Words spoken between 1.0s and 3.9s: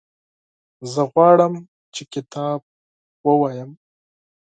غواړم چې کتاب ولولم.